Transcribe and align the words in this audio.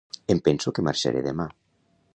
Em 0.35 0.39
penso 0.47 0.73
que 0.77 0.85
marxaré 0.87 1.23
demà. 1.29 1.49